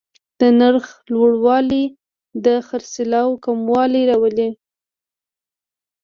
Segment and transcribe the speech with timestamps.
[0.39, 1.83] د نرخ لوړوالی
[2.45, 4.49] د خرڅلاو کموالی راولي.